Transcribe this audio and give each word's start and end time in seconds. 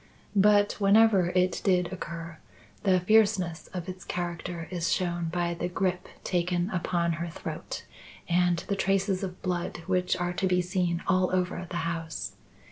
But, 0.35 0.77
whenever 0.79 1.29
it 1.35 1.61
did 1.63 1.93
occur, 1.93 2.39
the 2.81 3.01
fierceness 3.01 3.67
of 3.67 3.87
its 3.87 4.03
character 4.03 4.67
is 4.71 4.91
shown 4.91 5.25
by 5.25 5.53
the 5.53 5.67
grip 5.67 6.07
taken 6.23 6.71
upon 6.71 7.11
her 7.21 7.29
throat 7.29 7.85
and 8.27 8.57
the 8.67 8.75
traces 8.75 9.21
of 9.21 9.43
blood 9.43 9.83
which 9.85 10.17
are 10.17 10.33
to 10.33 10.47
be 10.47 10.59
seen 10.59 11.03
all 11.05 11.29
over 11.31 11.67
the 11.69 11.77
house. 11.85 12.33